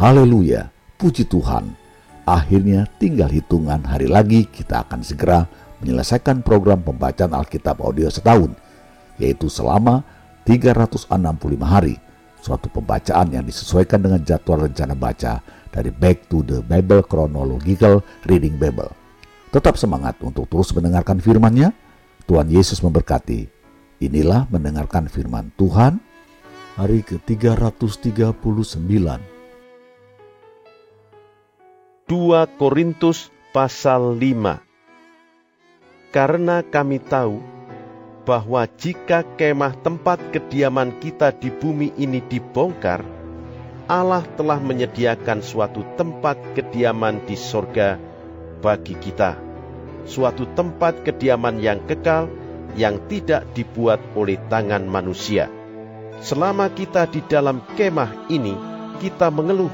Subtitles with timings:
[0.00, 1.76] Haleluya, puji Tuhan.
[2.24, 5.44] Akhirnya tinggal hitungan hari lagi kita akan segera
[5.84, 8.56] menyelesaikan program pembacaan Alkitab audio setahun,
[9.20, 10.00] yaitu selama
[10.48, 11.04] 365
[11.60, 12.00] hari,
[12.40, 18.56] suatu pembacaan yang disesuaikan dengan jadwal rencana baca dari Back to the Bible Chronological Reading
[18.56, 18.88] Bible.
[19.52, 21.76] Tetap semangat untuk terus mendengarkan firman-Nya.
[22.24, 23.52] Tuhan Yesus memberkati.
[24.00, 26.00] Inilah mendengarkan firman Tuhan
[26.80, 28.00] hari ke-339
[32.10, 34.58] 2 Korintus pasal 5
[36.10, 37.38] Karena kami tahu
[38.26, 43.06] bahwa jika kemah tempat kediaman kita di bumi ini dibongkar,
[43.86, 47.94] Allah telah menyediakan suatu tempat kediaman di sorga
[48.58, 49.38] bagi kita,
[50.02, 52.26] suatu tempat kediaman yang kekal
[52.74, 55.46] yang tidak dibuat oleh tangan manusia.
[56.18, 58.58] Selama kita di dalam kemah ini,
[58.98, 59.70] kita mengeluh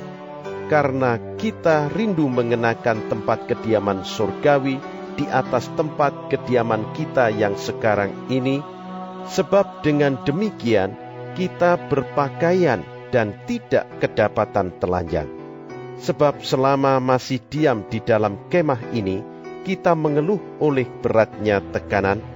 [0.69, 1.17] karena
[1.47, 4.83] kita rindu mengenakan tempat kediaman surgawi
[5.15, 8.59] di atas tempat kediaman kita yang sekarang ini,
[9.31, 10.99] sebab dengan demikian
[11.39, 12.83] kita berpakaian
[13.15, 15.31] dan tidak kedapatan telanjang.
[16.03, 19.23] Sebab selama masih diam di dalam kemah ini,
[19.63, 22.27] kita mengeluh oleh beratnya tekanan,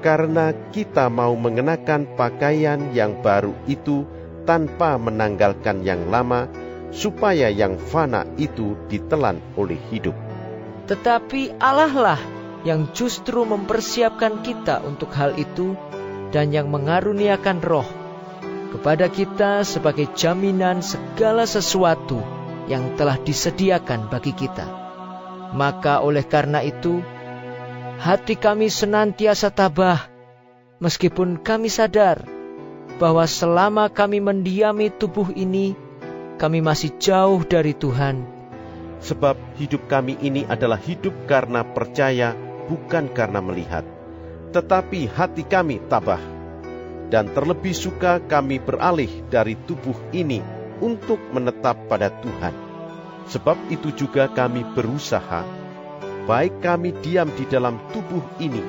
[0.00, 4.08] karena kita mau mengenakan pakaian yang baru itu
[4.48, 6.48] tanpa menanggalkan yang lama,
[6.94, 10.14] supaya yang fana itu ditelan oleh hidup.
[10.86, 12.20] Tetapi Allah lah
[12.62, 15.74] yang justru mempersiapkan kita untuk hal itu
[16.34, 17.86] dan yang mengaruniakan roh
[18.74, 22.18] kepada kita sebagai jaminan segala sesuatu
[22.66, 24.66] yang telah disediakan bagi kita.
[25.54, 26.98] Maka oleh karena itu,
[28.02, 30.10] hati kami senantiasa tabah,
[30.82, 32.26] meskipun kami sadar
[32.98, 35.78] bahwa selama kami mendiami tubuh ini,
[36.36, 38.28] kami masih jauh dari Tuhan.
[39.00, 42.36] Sebab hidup kami ini adalah hidup karena percaya,
[42.68, 43.84] bukan karena melihat.
[44.52, 46.20] Tetapi hati kami tabah,
[47.08, 50.40] dan terlebih suka kami beralih dari tubuh ini
[50.80, 52.54] untuk menetap pada Tuhan.
[53.26, 55.44] Sebab itu juga kami berusaha,
[56.28, 58.62] baik kami diam di dalam tubuh ini,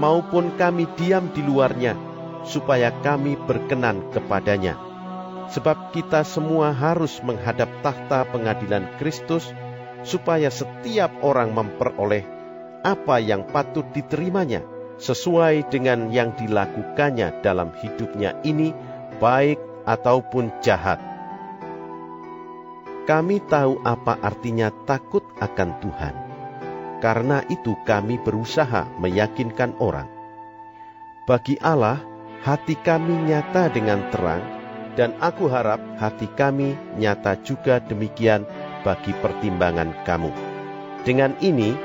[0.00, 1.96] maupun kami diam di luarnya,
[2.44, 4.85] supaya kami berkenan kepadanya
[5.50, 9.50] sebab kita semua harus menghadap tahta pengadilan Kristus,
[10.06, 12.22] supaya setiap orang memperoleh
[12.86, 14.62] apa yang patut diterimanya
[15.02, 18.72] sesuai dengan yang dilakukannya dalam hidupnya ini,
[19.18, 21.02] baik ataupun jahat.
[23.06, 26.14] Kami tahu apa artinya takut akan Tuhan.
[26.98, 30.10] Karena itu, kami berusaha meyakinkan orang.
[31.28, 32.02] Bagi Allah,
[32.42, 34.55] hati kami nyata dengan terang
[34.96, 38.48] dan aku harap hati kami nyata juga demikian
[38.82, 40.32] bagi pertimbangan kamu.
[41.04, 41.76] Dengan ini,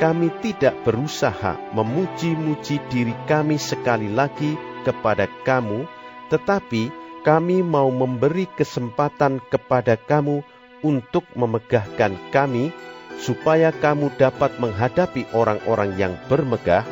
[0.00, 5.84] kami tidak berusaha memuji-muji diri kami sekali lagi kepada kamu,
[6.32, 6.88] tetapi
[7.20, 10.40] kami mau memberi kesempatan kepada kamu
[10.80, 12.72] untuk memegahkan kami,
[13.20, 16.88] supaya kamu dapat menghadapi orang-orang yang bermegah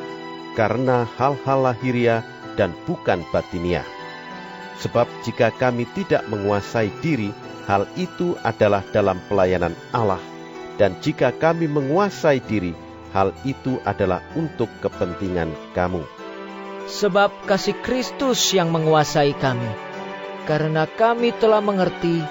[0.52, 2.20] karena hal-hal lahiriah
[2.60, 3.97] dan bukan batiniah.
[4.78, 7.34] Sebab jika kami tidak menguasai diri,
[7.66, 10.22] hal itu adalah dalam pelayanan Allah.
[10.78, 12.70] Dan jika kami menguasai diri,
[13.10, 16.06] hal itu adalah untuk kepentingan kamu.
[16.86, 19.68] Sebab kasih Kristus yang menguasai kami.
[20.46, 22.22] Karena kami telah mengerti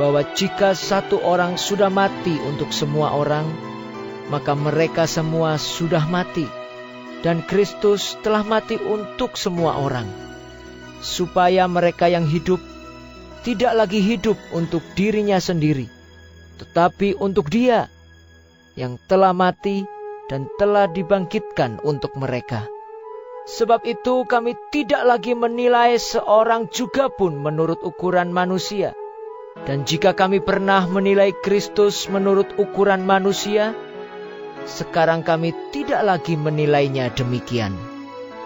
[0.00, 3.46] bahwa jika satu orang sudah mati untuk semua orang,
[4.32, 6.48] maka mereka semua sudah mati.
[7.22, 10.31] Dan Kristus telah mati untuk semua orang
[11.02, 12.62] supaya mereka yang hidup
[13.42, 15.90] tidak lagi hidup untuk dirinya sendiri,
[16.62, 17.90] tetapi untuk Dia
[18.78, 19.82] yang telah mati
[20.30, 22.70] dan telah dibangkitkan untuk mereka.
[23.42, 28.94] Sebab itu, kami tidak lagi menilai seorang juga pun menurut ukuran manusia,
[29.66, 33.74] dan jika kami pernah menilai Kristus menurut ukuran manusia,
[34.64, 37.74] sekarang kami tidak lagi menilainya demikian.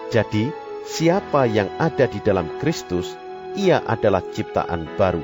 [0.09, 0.49] Jadi,
[0.87, 3.11] Siapa yang ada di dalam Kristus,
[3.59, 5.19] ia adalah ciptaan baru.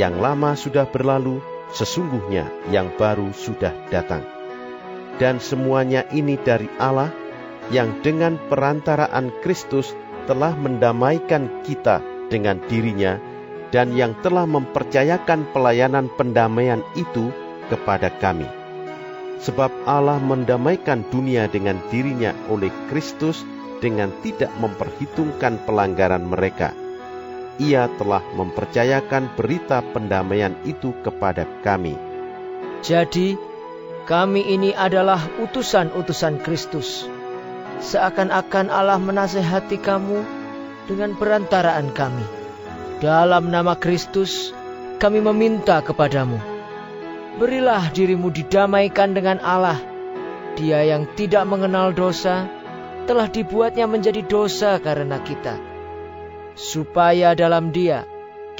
[0.00, 1.44] Yang lama sudah berlalu,
[1.76, 4.24] sesungguhnya yang baru sudah datang.
[5.20, 7.12] Dan semuanya ini dari Allah,
[7.68, 9.92] yang dengan perantaraan Kristus
[10.24, 12.00] telah mendamaikan kita
[12.32, 13.20] dengan dirinya,
[13.68, 17.28] dan yang telah mempercayakan pelayanan pendamaian itu
[17.68, 18.48] kepada kami.
[19.44, 23.44] Sebab Allah mendamaikan dunia dengan dirinya oleh Kristus,
[23.78, 26.74] dengan tidak memperhitungkan pelanggaran mereka,
[27.58, 31.98] ia telah mempercayakan berita pendamaian itu kepada kami.
[32.86, 33.34] Jadi,
[34.06, 37.10] kami ini adalah utusan-utusan Kristus.
[37.82, 40.22] Seakan-akan Allah menasehati kamu
[40.86, 42.26] dengan perantaraan kami.
[42.98, 44.50] Dalam nama Kristus,
[44.98, 46.38] kami meminta kepadamu.
[47.38, 49.78] Berilah dirimu didamaikan dengan Allah.
[50.58, 52.50] Dia yang tidak mengenal dosa,
[53.08, 55.56] telah dibuatnya menjadi dosa karena kita.
[56.52, 58.04] Supaya dalam dia,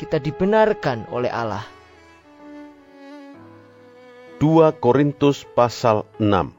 [0.00, 1.68] kita dibenarkan oleh Allah.
[4.40, 6.56] 2 Korintus pasal 6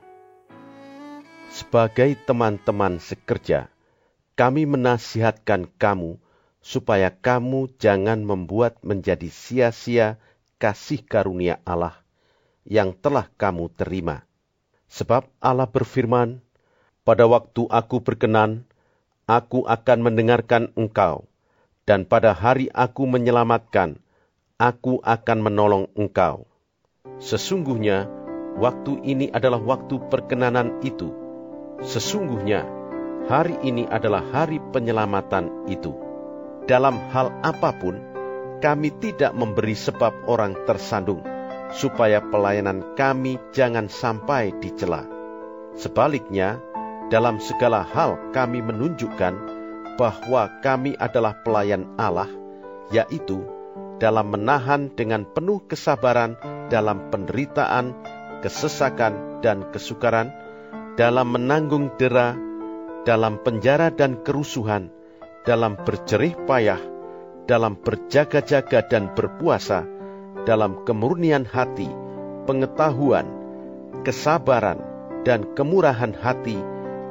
[1.49, 3.73] Sebagai teman-teman sekerja,
[4.37, 6.21] kami menasihatkan kamu
[6.61, 10.21] supaya kamu jangan membuat menjadi sia-sia
[10.61, 11.97] kasih karunia Allah
[12.67, 14.27] yang telah kamu terima.
[14.91, 16.43] Sebab Allah berfirman,
[17.07, 18.67] "Pada waktu aku berkenan,
[19.29, 21.25] aku akan mendengarkan engkau,
[21.83, 23.97] dan pada hari aku menyelamatkan,
[24.59, 26.49] aku akan menolong engkau."
[27.19, 28.07] Sesungguhnya,
[28.59, 31.11] waktu ini adalah waktu perkenanan itu.
[31.83, 32.67] Sesungguhnya,
[33.31, 35.95] hari ini adalah hari penyelamatan itu.
[36.67, 37.97] Dalam hal apa pun,
[38.59, 41.23] kami tidak memberi sebab orang tersandung,
[41.73, 45.07] supaya pelayanan kami jangan sampai dicela.
[45.79, 46.59] Sebaliknya,
[47.09, 49.33] dalam segala hal kami menunjukkan
[49.97, 52.29] bahwa kami adalah pelayan Allah,
[52.93, 53.41] yaitu
[53.99, 56.39] dalam menahan dengan penuh kesabaran
[56.71, 57.91] dalam penderitaan,
[58.45, 60.31] kesesakan, dan kesukaran,
[60.95, 62.37] dalam menanggung dera,
[63.03, 64.93] dalam penjara dan kerusuhan,
[65.43, 66.79] dalam berjerih payah,
[67.49, 69.83] dalam berjaga-jaga dan berpuasa,
[70.45, 71.89] dalam kemurnian hati,
[72.45, 73.27] pengetahuan,
[74.05, 74.79] kesabaran,
[75.27, 76.55] dan kemurahan hati,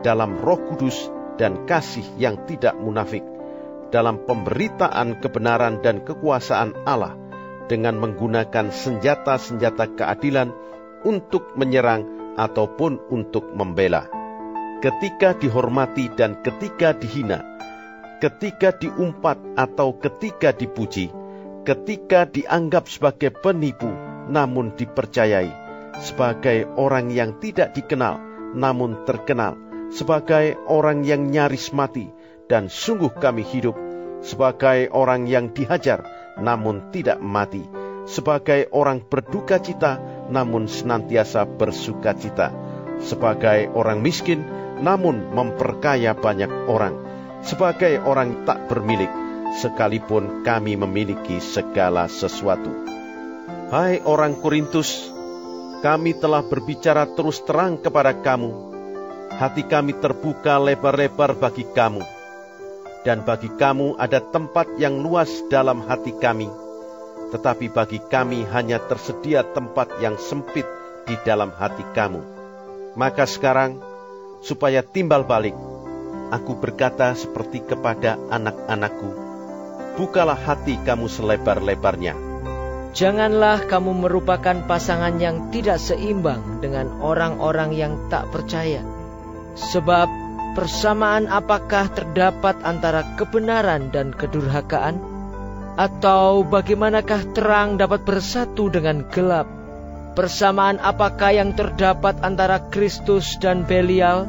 [0.03, 3.23] dalam roh kudus dan kasih yang tidak munafik,
[3.95, 7.15] dalam pemberitaan kebenaran dan kekuasaan Allah,
[7.71, 10.50] dengan menggunakan senjata-senjata keadilan
[11.06, 14.09] untuk menyerang ataupun untuk membela.
[14.79, 17.43] Ketika dihormati dan ketika dihina,
[18.23, 21.11] ketika diumpat atau ketika dipuji,
[21.67, 23.91] ketika dianggap sebagai penipu
[24.31, 25.51] namun dipercayai,
[25.99, 28.23] sebagai orang yang tidak dikenal
[28.55, 32.12] namun terkenal, sebagai orang yang nyaris mati
[32.49, 33.76] dan sungguh kami hidup,
[34.25, 36.05] sebagai orang yang dihajar
[36.38, 37.67] namun tidak mati,
[38.06, 39.99] sebagai orang berduka cita,
[40.31, 42.55] namun senantiasa bersuka cita,
[43.02, 44.46] sebagai orang miskin,
[44.79, 46.94] namun memperkaya banyak orang,
[47.43, 49.11] sebagai orang tak bermilik,
[49.58, 52.70] sekalipun kami memiliki segala sesuatu.
[53.69, 55.12] Hai orang Korintus,
[55.84, 58.68] kami telah berbicara terus terang kepada kamu.
[59.37, 62.19] Hati kami terbuka lebar-lebar bagi kamu
[63.09, 66.45] dan bagi kamu ada tempat yang luas dalam hati kami.
[67.33, 70.65] Tetapi bagi kami hanya tersedia tempat yang sempit
[71.05, 72.21] di dalam hati kamu.
[72.97, 73.81] Maka sekarang,
[74.45, 75.57] supaya timbal balik,
[76.33, 79.11] aku berkata seperti kepada anak-anakku,
[80.01, 82.13] bukalah hati kamu selebar-lebarnya.
[82.97, 88.98] Janganlah kamu merupakan pasangan yang tidak seimbang dengan orang-orang yang tak percaya.
[89.58, 90.06] Sebab
[90.55, 95.03] persamaan apakah terdapat antara kebenaran dan kedurhakaan?
[95.74, 99.46] Atau bagaimanakah terang dapat bersatu dengan gelap?
[100.15, 104.27] Persamaan apakah yang terdapat antara Kristus dan Belial?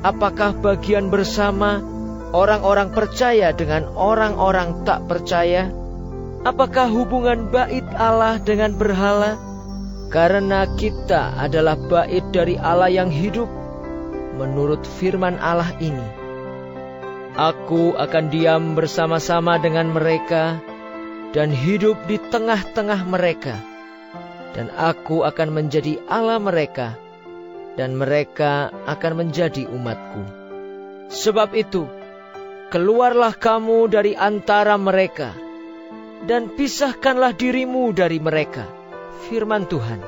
[0.00, 1.84] Apakah bagian bersama
[2.32, 5.68] orang-orang percaya dengan orang-orang tak percaya?
[6.40, 9.36] Apakah hubungan bait Allah dengan berhala?
[10.08, 13.59] Karena kita adalah bait dari Allah yang hidup
[14.34, 16.08] menurut firman Allah ini.
[17.38, 20.58] Aku akan diam bersama-sama dengan mereka
[21.30, 23.56] dan hidup di tengah-tengah mereka.
[24.50, 26.98] Dan aku akan menjadi Allah mereka
[27.78, 30.22] dan mereka akan menjadi umatku.
[31.10, 31.86] Sebab itu,
[32.74, 35.30] keluarlah kamu dari antara mereka
[36.26, 38.66] dan pisahkanlah dirimu dari mereka.
[39.30, 40.02] Firman Tuhan.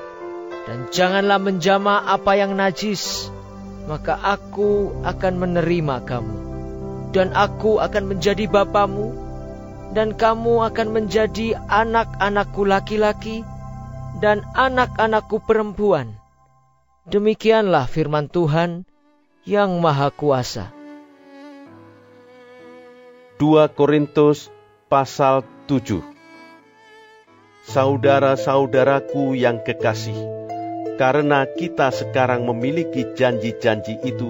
[0.63, 3.31] Dan janganlah menjamah apa yang najis
[3.87, 6.37] maka aku akan menerima kamu,
[7.11, 9.13] dan aku akan menjadi bapamu,
[9.93, 13.45] dan kamu akan menjadi anak-anakku laki-laki
[14.23, 16.17] dan anak-anakku perempuan.
[17.05, 18.87] Demikianlah firman Tuhan
[19.43, 20.71] yang Maha Kuasa.
[23.43, 24.55] 2 Korintus
[24.87, 25.99] pasal 7
[27.67, 30.42] Saudara-saudaraku yang kekasih,
[31.01, 34.29] karena kita sekarang memiliki janji-janji itu,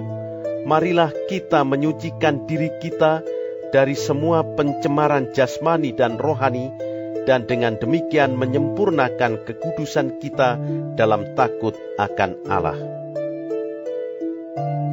[0.63, 3.23] marilah kita menyucikan diri kita
[3.73, 6.69] dari semua pencemaran jasmani dan rohani,
[7.23, 10.59] dan dengan demikian menyempurnakan kekudusan kita
[10.93, 12.77] dalam takut akan Allah.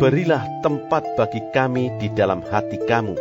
[0.01, 3.21] Berilah tempat bagi kami di dalam hati kamu.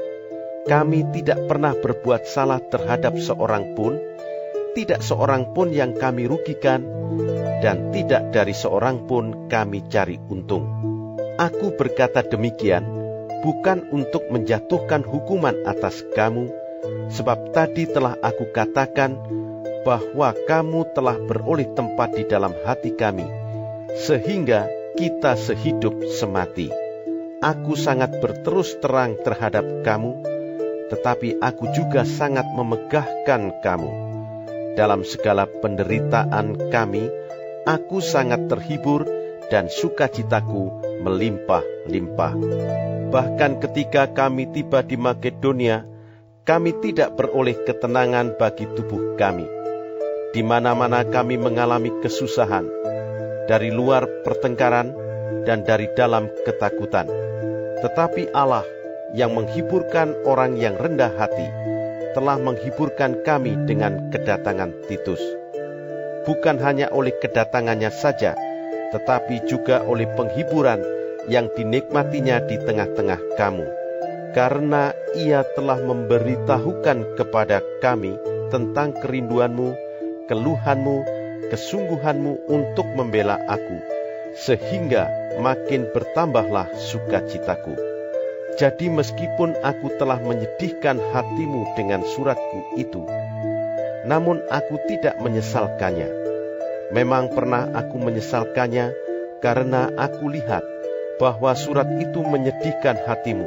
[0.63, 3.99] Kami tidak pernah berbuat salah terhadap seorang pun,
[4.77, 6.85] tidak seorang pun yang kami rugikan,
[7.59, 10.65] dan tidak dari seorang pun kami cari untung.
[11.39, 12.83] Aku berkata demikian
[13.39, 16.51] bukan untuk menjatuhkan hukuman atas kamu,
[17.11, 19.15] sebab tadi telah aku katakan
[19.87, 23.27] bahwa kamu telah beroleh tempat di dalam hati kami,
[24.03, 24.67] sehingga
[24.99, 26.67] kita sehidup semati.
[27.39, 30.11] Aku sangat berterus terang terhadap kamu,
[30.91, 33.91] tetapi aku juga sangat memegahkan kamu.
[34.75, 37.07] Dalam segala penderitaan kami,
[37.69, 39.05] aku sangat terhibur
[39.53, 40.73] dan sukacitaku
[41.05, 42.33] melimpah-limpah.
[43.13, 45.85] Bahkan ketika kami tiba di Makedonia,
[46.49, 49.45] kami tidak beroleh ketenangan bagi tubuh kami.
[50.33, 52.65] Di mana-mana kami mengalami kesusahan,
[53.45, 54.93] dari luar pertengkaran
[55.45, 57.05] dan dari dalam ketakutan.
[57.85, 58.65] Tetapi Allah
[59.13, 61.49] yang menghiburkan orang yang rendah hati,
[62.13, 65.21] telah menghiburkan kami dengan kedatangan Titus.
[66.29, 68.37] Bukan hanya oleh kedatangannya saja,
[68.93, 70.77] tetapi juga oleh penghiburan
[71.25, 73.65] yang dinikmatinya di tengah-tengah kamu,
[74.37, 78.13] karena ia telah memberitahukan kepada kami
[78.53, 79.73] tentang kerinduanmu,
[80.29, 80.97] keluhanmu,
[81.49, 83.81] kesungguhanmu untuk membela aku,
[84.37, 85.09] sehingga
[85.41, 87.73] makin bertambahlah sukacitaku.
[88.61, 93.01] Jadi meskipun aku telah menyedihkan hatimu dengan suratku itu,
[94.05, 96.18] namun aku tidak menyesalkannya.
[96.89, 98.93] Memang pernah aku menyesalkannya
[99.45, 100.65] karena aku lihat
[101.21, 103.45] bahwa surat itu menyedihkan hatimu,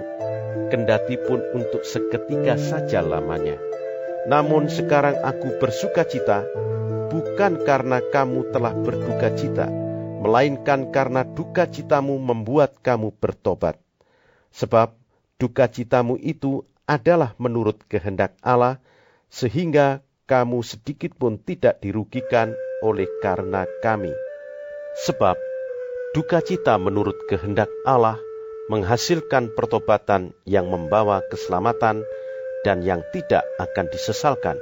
[0.71, 3.59] kendati pun untuk seketika saja lamanya.
[4.31, 6.47] Namun sekarang aku bersuka cita,
[7.11, 9.67] bukan karena kamu telah berduka cita,
[10.23, 13.75] melainkan karena duka citamu membuat kamu bertobat.
[14.55, 14.95] Sebab
[15.43, 18.79] duka citamu itu adalah menurut kehendak Allah,
[19.35, 24.13] sehingga kamu sedikit pun tidak dirugikan oleh karena kami.
[25.07, 25.39] Sebab
[26.13, 28.21] Duka cita menurut kehendak Allah
[28.69, 32.05] menghasilkan pertobatan yang membawa keselamatan
[32.69, 34.61] dan yang tidak akan disesalkan,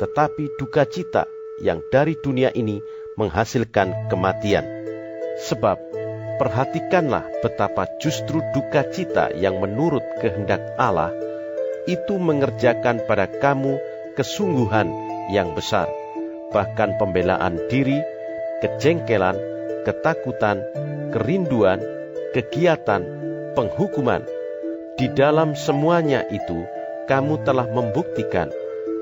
[0.00, 1.28] tetapi duka cita
[1.60, 2.80] yang dari dunia ini
[3.20, 4.64] menghasilkan kematian.
[5.44, 5.76] Sebab
[6.40, 11.12] perhatikanlah betapa justru duka cita yang menurut kehendak Allah
[11.84, 13.76] itu mengerjakan pada kamu
[14.16, 14.88] kesungguhan
[15.36, 15.84] yang besar,
[16.52, 18.00] bahkan pembelaan diri,
[18.64, 19.36] kejengkelan,
[19.84, 20.64] ketakutan,
[21.12, 21.80] kerinduan,
[22.32, 23.02] kegiatan,
[23.56, 24.24] penghukuman.
[24.98, 26.66] Di dalam semuanya itu,
[27.06, 28.50] kamu telah membuktikan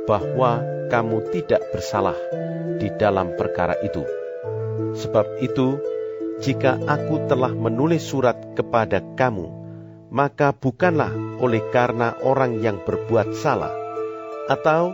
[0.05, 0.63] bahwa
[0.93, 2.15] kamu tidak bersalah
[2.79, 4.05] di dalam perkara itu.
[4.97, 5.81] Sebab itu,
[6.39, 9.49] jika aku telah menulis surat kepada kamu,
[10.13, 11.11] maka bukanlah
[11.41, 13.73] oleh karena orang yang berbuat salah,
[14.47, 14.93] atau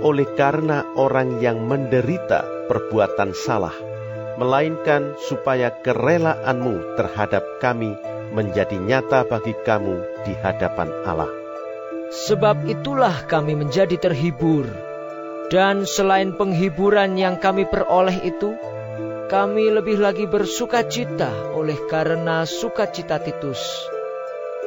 [0.00, 3.74] oleh karena orang yang menderita perbuatan salah
[4.40, 7.92] melainkan supaya kerelaanmu terhadap kami
[8.32, 11.28] menjadi nyata bagi kamu di hadapan Allah.
[12.10, 14.66] Sebab itulah kami menjadi terhibur,
[15.52, 18.56] dan selain penghiburan yang kami peroleh itu,
[19.28, 23.60] kami lebih lagi bersuka cita oleh karena sukacita Titus.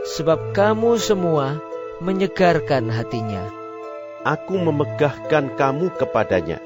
[0.04, 1.58] Sebab kamu semua
[2.04, 3.62] menyegarkan hatinya.
[4.24, 6.63] Aku memegahkan kamu kepadanya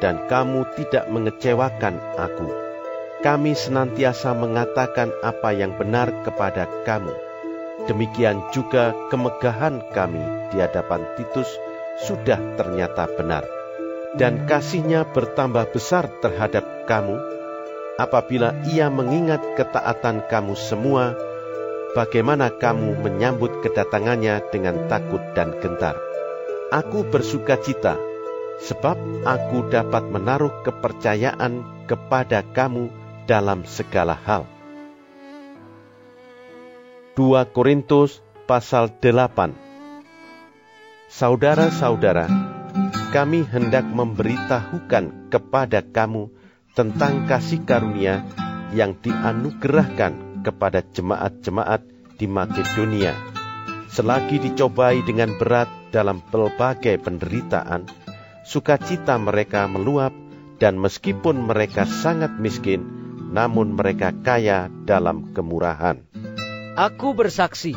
[0.00, 2.48] dan kamu tidak mengecewakan aku.
[3.20, 7.12] Kami senantiasa mengatakan apa yang benar kepada kamu.
[7.92, 11.52] Demikian juga kemegahan kami di hadapan Titus
[12.08, 13.44] sudah ternyata benar.
[14.16, 17.20] Dan kasihnya bertambah besar terhadap kamu,
[18.00, 21.12] apabila ia mengingat ketaatan kamu semua,
[21.92, 26.07] bagaimana kamu menyambut kedatangannya dengan takut dan gentar.
[26.68, 27.96] Aku bersuka cita
[28.60, 32.92] sebab aku dapat menaruh kepercayaan kepada kamu
[33.24, 34.44] dalam segala hal.
[37.16, 39.56] 2 Korintus pasal 8
[41.08, 42.28] Saudara-saudara,
[43.16, 46.28] kami hendak memberitahukan kepada kamu
[46.76, 48.28] tentang kasih karunia
[48.76, 51.80] yang dianugerahkan kepada jemaat-jemaat
[52.20, 53.37] di Makedonia.
[53.88, 57.88] Selagi dicobai dengan berat dalam pelbagai penderitaan,
[58.44, 60.12] sukacita mereka meluap,
[60.60, 62.84] dan meskipun mereka sangat miskin,
[63.32, 66.02] namun mereka kaya dalam kemurahan.
[66.78, 67.74] Aku bersaksi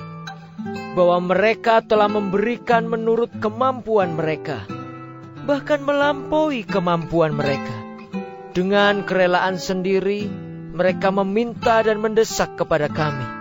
[0.94, 4.68] bahwa mereka telah memberikan menurut kemampuan mereka,
[5.48, 7.76] bahkan melampaui kemampuan mereka.
[8.52, 10.28] Dengan kerelaan sendiri,
[10.76, 13.41] mereka meminta dan mendesak kepada kami,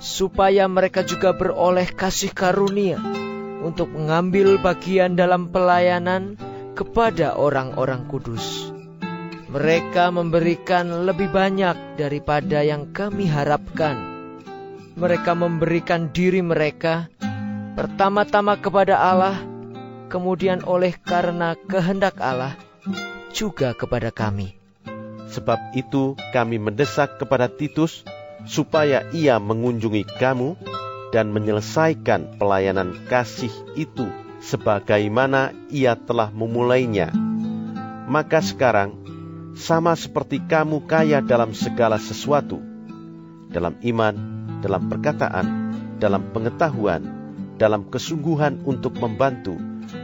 [0.00, 2.98] supaya mereka juga beroleh kasih karunia
[3.60, 6.40] untuk mengambil bagian dalam pelayanan
[6.72, 8.72] kepada orang-orang kudus.
[9.52, 14.10] Mereka memberikan lebih banyak daripada yang kami harapkan
[15.00, 17.08] mereka memberikan diri mereka
[17.72, 19.40] pertama-tama kepada Allah,
[20.12, 22.52] kemudian oleh karena kehendak Allah
[23.32, 24.60] juga kepada kami.
[25.32, 28.04] Sebab itu kami mendesak kepada Titus
[28.46, 30.56] supaya ia mengunjungi kamu
[31.10, 34.06] dan menyelesaikan pelayanan kasih itu
[34.40, 37.12] sebagaimana ia telah memulainya.
[38.10, 38.98] Maka sekarang,
[39.54, 42.58] sama seperti kamu kaya dalam segala sesuatu,
[43.50, 44.14] dalam iman,
[44.62, 45.46] dalam perkataan,
[46.00, 47.02] dalam pengetahuan,
[47.60, 49.58] dalam kesungguhan untuk membantu,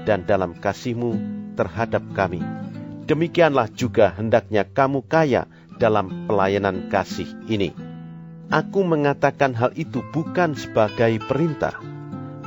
[0.04, 1.18] dan dalam kasihmu
[1.54, 2.42] terhadap kami.
[3.06, 5.46] Demikianlah juga hendaknya kamu kaya
[5.78, 7.85] dalam pelayanan kasih ini.
[8.46, 11.82] Aku mengatakan hal itu bukan sebagai perintah,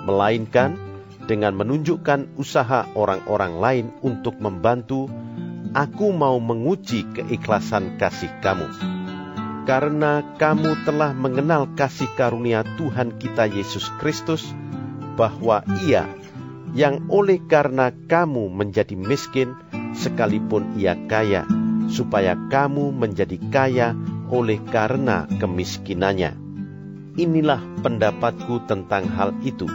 [0.08, 0.80] melainkan
[1.28, 5.12] dengan menunjukkan usaha orang-orang lain untuk membantu,
[5.76, 8.72] aku mau menguji keikhlasan kasih kamu.
[9.68, 14.42] Karena kamu telah mengenal kasih karunia Tuhan kita Yesus Kristus,
[15.20, 16.08] bahwa Ia
[16.72, 19.52] yang oleh karena kamu menjadi miskin,
[20.00, 21.44] sekalipun Ia kaya,
[21.92, 24.00] supaya kamu menjadi kaya
[24.30, 26.38] oleh karena kemiskinannya.
[27.20, 29.68] Inilah pendapatku tentang hal itu,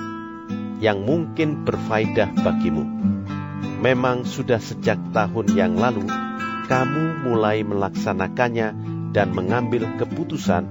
[0.81, 2.87] yang mungkin berfaedah bagimu.
[3.85, 6.09] Memang sudah sejak tahun yang lalu,
[6.71, 8.73] kamu mulai melaksanakannya
[9.13, 10.65] dan mengambil keputusan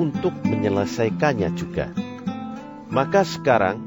[0.00, 1.94] untuk menyelesaikannya juga.
[2.90, 3.78] Maka sekarang,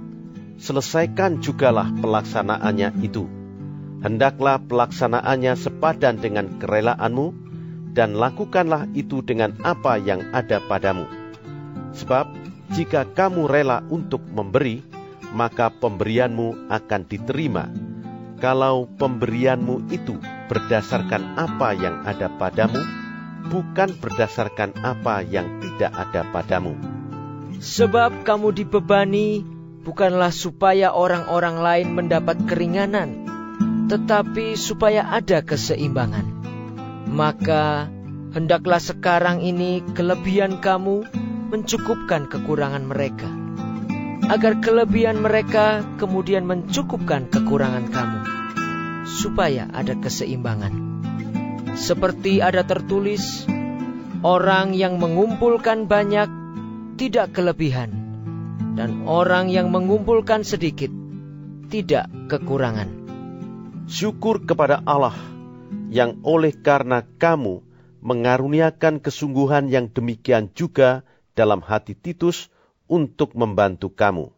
[0.60, 3.28] selesaikan jugalah pelaksanaannya itu.
[4.00, 7.49] Hendaklah pelaksanaannya sepadan dengan kerelaanmu,
[7.94, 11.06] dan lakukanlah itu dengan apa yang ada padamu.
[11.98, 12.30] Sebab,
[12.74, 14.86] jika kamu rela untuk memberi,
[15.34, 17.70] maka pemberianmu akan diterima.
[18.40, 20.16] Kalau pemberianmu itu
[20.48, 22.80] berdasarkan apa yang ada padamu,
[23.50, 26.78] bukan berdasarkan apa yang tidak ada padamu.
[27.60, 29.44] Sebab kamu dibebani
[29.84, 33.28] bukanlah supaya orang-orang lain mendapat keringanan,
[33.92, 36.39] tetapi supaya ada keseimbangan.
[37.10, 37.90] Maka
[38.38, 41.10] hendaklah sekarang ini kelebihan kamu
[41.50, 43.26] mencukupkan kekurangan mereka,
[44.30, 48.20] agar kelebihan mereka kemudian mencukupkan kekurangan kamu,
[49.10, 50.74] supaya ada keseimbangan.
[51.74, 53.50] Seperti ada tertulis,
[54.22, 56.30] orang yang mengumpulkan banyak
[57.02, 57.90] tidak kelebihan,
[58.78, 60.94] dan orang yang mengumpulkan sedikit
[61.74, 62.94] tidak kekurangan.
[63.90, 65.39] Syukur kepada Allah
[65.90, 67.66] yang oleh karena kamu
[68.00, 71.04] mengaruniakan kesungguhan yang demikian juga
[71.36, 72.48] dalam hati Titus
[72.88, 74.32] untuk membantu kamu.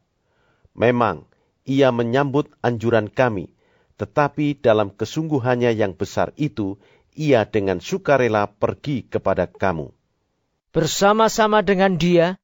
[0.74, 1.28] Memang
[1.68, 3.54] ia menyambut anjuran kami,
[4.00, 6.82] tetapi dalam kesungguhannya yang besar itu
[7.14, 9.92] ia dengan sukarela pergi kepada kamu.
[10.72, 12.40] Bersama-sama dengan dia,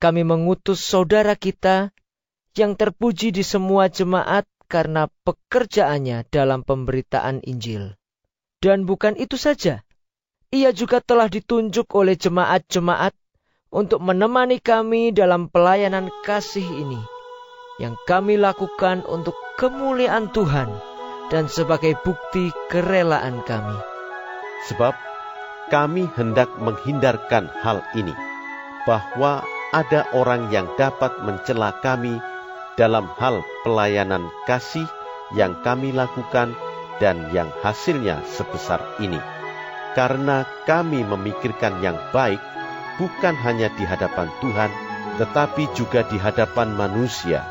[0.00, 1.92] kami mengutus saudara kita
[2.56, 7.92] yang terpuji di semua jemaat karena pekerjaannya dalam pemberitaan Injil.
[8.62, 9.82] Dan bukan itu saja,
[10.54, 13.10] ia juga telah ditunjuk oleh jemaat-jemaat
[13.74, 17.02] untuk menemani kami dalam pelayanan kasih ini,
[17.82, 20.70] yang kami lakukan untuk kemuliaan Tuhan
[21.34, 23.74] dan sebagai bukti kerelaan kami.
[24.70, 24.94] Sebab
[25.74, 28.14] kami hendak menghindarkan hal ini,
[28.86, 29.42] bahwa
[29.74, 32.14] ada orang yang dapat mencela kami
[32.78, 34.86] dalam hal pelayanan kasih
[35.34, 36.54] yang kami lakukan
[37.02, 39.18] dan yang hasilnya sebesar ini.
[39.98, 42.38] Karena kami memikirkan yang baik
[43.02, 44.70] bukan hanya di hadapan Tuhan,
[45.18, 47.42] tetapi juga di hadapan manusia.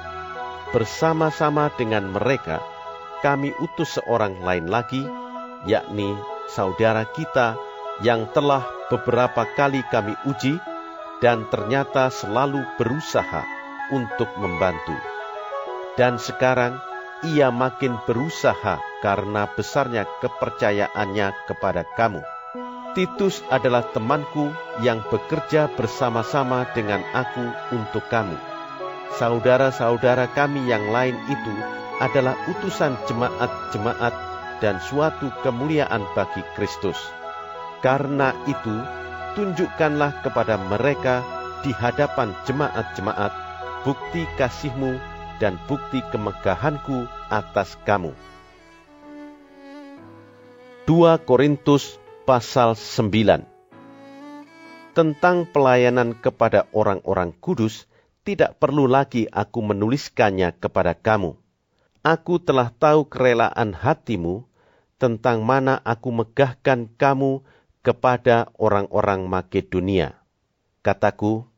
[0.71, 2.63] Bersama-sama dengan mereka,
[3.19, 5.03] kami utus seorang lain lagi,
[5.67, 6.15] yakni
[6.47, 7.59] saudara kita
[8.01, 10.57] yang telah beberapa kali kami uji
[11.21, 13.45] dan ternyata selalu berusaha
[13.93, 14.95] untuk membantu.
[15.99, 16.79] Dan sekarang
[17.21, 22.21] ia makin berusaha karena besarnya kepercayaannya kepada kamu.
[22.91, 24.51] Titus adalah temanku
[24.83, 28.35] yang bekerja bersama-sama dengan aku untuk kamu.
[29.15, 31.55] Saudara-saudara kami yang lain itu
[32.03, 34.15] adalah utusan jemaat-jemaat
[34.59, 36.97] dan suatu kemuliaan bagi Kristus.
[37.79, 38.75] Karena itu,
[39.37, 41.23] tunjukkanlah kepada mereka
[41.61, 43.33] di hadapan jemaat-jemaat
[43.85, 45.10] bukti kasihmu
[45.41, 48.13] dan bukti kemegahanku atas kamu.
[50.85, 51.97] 2 Korintus
[52.29, 53.41] pasal 9
[54.93, 57.89] Tentang pelayanan kepada orang-orang kudus,
[58.21, 61.33] tidak perlu lagi aku menuliskannya kepada kamu.
[62.05, 64.45] Aku telah tahu kerelaan hatimu
[65.01, 67.41] tentang mana aku megahkan kamu
[67.81, 70.21] kepada orang-orang Makedonia.
[70.85, 71.50] Kataku,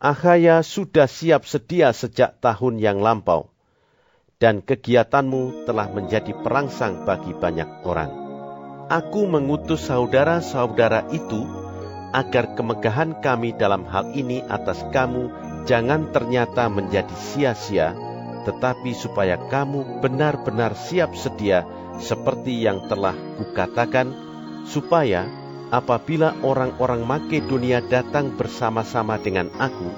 [0.00, 3.52] Ahaya sudah siap sedia sejak tahun yang lampau,
[4.40, 8.08] dan kegiatanmu telah menjadi perangsang bagi banyak orang.
[8.88, 11.44] Aku mengutus saudara-saudara itu
[12.16, 15.28] agar kemegahan kami dalam hal ini atas kamu
[15.68, 17.92] jangan ternyata menjadi sia-sia,
[18.48, 21.68] tetapi supaya kamu benar-benar siap sedia
[22.00, 24.16] seperti yang telah kukatakan,
[24.64, 25.28] supaya
[25.70, 29.90] apabila orang-orang Makedonia datang bersama-sama dengan aku,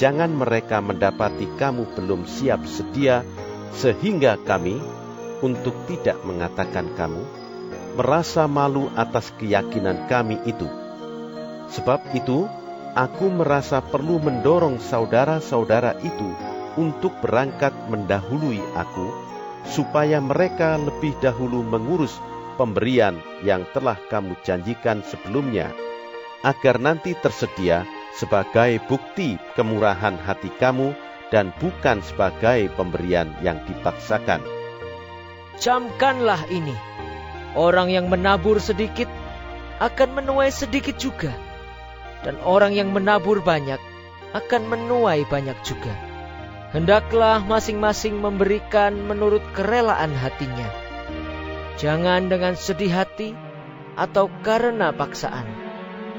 [0.00, 3.20] jangan mereka mendapati kamu belum siap sedia,
[3.76, 4.80] sehingga kami,
[5.44, 7.22] untuk tidak mengatakan kamu,
[7.96, 10.68] merasa malu atas keyakinan kami itu.
[11.70, 12.48] Sebab itu,
[12.96, 16.28] aku merasa perlu mendorong saudara-saudara itu
[16.80, 19.12] untuk berangkat mendahului aku,
[19.68, 22.16] supaya mereka lebih dahulu mengurus
[22.60, 25.72] pemberian yang telah kamu janjikan sebelumnya,
[26.44, 30.92] agar nanti tersedia sebagai bukti kemurahan hati kamu
[31.32, 34.44] dan bukan sebagai pemberian yang dipaksakan.
[35.56, 36.76] Camkanlah ini,
[37.56, 39.08] orang yang menabur sedikit
[39.80, 41.32] akan menuai sedikit juga
[42.20, 43.80] dan orang yang menabur banyak
[44.36, 45.96] akan menuai banyak juga.
[46.70, 50.79] Hendaklah masing-masing memberikan menurut kerelaan hatinya.
[51.80, 53.32] Jangan dengan sedih hati
[53.96, 55.48] atau karena paksaan.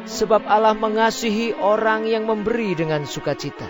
[0.09, 3.69] Sebab Allah mengasihi orang yang memberi dengan sukacita.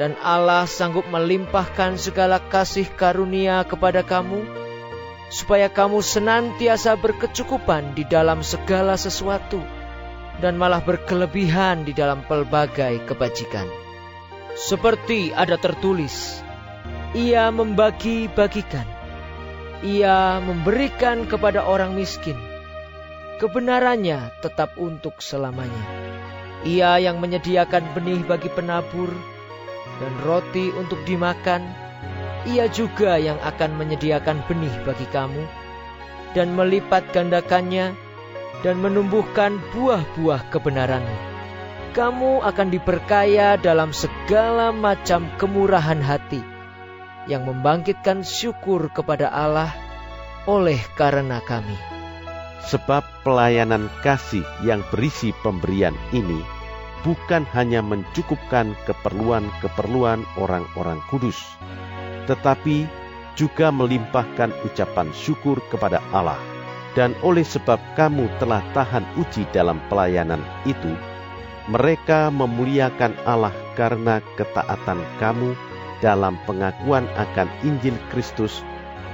[0.00, 4.40] Dan Allah sanggup melimpahkan segala kasih karunia kepada kamu,
[5.28, 9.60] supaya kamu senantiasa berkecukupan di dalam segala sesuatu
[10.40, 13.68] dan malah berkelebihan di dalam pelbagai kebajikan.
[14.52, 16.40] Seperti ada tertulis,
[17.16, 18.84] ia membagi-bagikan,
[19.82, 22.38] ia memberikan kepada orang miskin.
[23.42, 25.82] Kebenarannya tetap untuk selamanya.
[26.62, 29.10] Ia yang menyediakan benih bagi penabur
[29.98, 31.66] dan roti untuk dimakan,
[32.46, 35.42] ia juga yang akan menyediakan benih bagi kamu
[36.38, 37.98] dan melipat gandakannya
[38.62, 41.18] dan menumbuhkan buah-buah kebenaranmu.
[41.92, 46.51] Kamu akan diperkaya dalam segala macam kemurahan hati
[47.30, 49.70] yang membangkitkan syukur kepada Allah
[50.46, 51.78] oleh karena kami.
[52.62, 56.42] Sebab pelayanan kasih yang berisi pemberian ini
[57.02, 61.38] bukan hanya mencukupkan keperluan-keperluan orang-orang kudus,
[62.30, 62.86] tetapi
[63.34, 66.38] juga melimpahkan ucapan syukur kepada Allah
[66.92, 70.92] dan oleh sebab kamu telah tahan uji dalam pelayanan itu,
[71.66, 75.56] mereka memuliakan Allah karena ketaatan kamu
[76.02, 78.60] dalam pengakuan akan Injil Kristus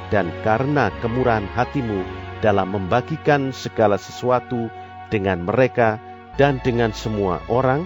[0.08, 2.00] dan karena kemurahan hatimu
[2.40, 4.72] dalam membagikan segala sesuatu
[5.12, 6.00] dengan mereka
[6.40, 7.84] dan dengan semua orang,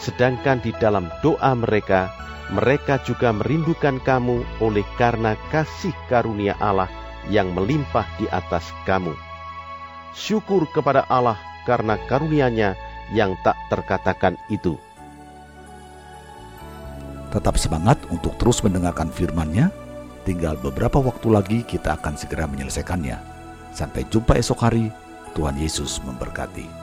[0.00, 2.08] sedangkan di dalam doa mereka,
[2.48, 6.88] mereka juga merindukan kamu oleh karena kasih karunia Allah
[7.28, 9.12] yang melimpah di atas kamu.
[10.16, 12.74] Syukur kepada Allah karena karunia-Nya
[13.12, 14.78] yang tak terkatakan itu.
[17.30, 19.70] Tetap semangat untuk terus mendengarkan firman-Nya.
[20.26, 23.18] Tinggal beberapa waktu lagi kita akan segera menyelesaikannya.
[23.70, 24.90] Sampai jumpa esok hari.
[25.38, 26.79] Tuhan Yesus memberkati.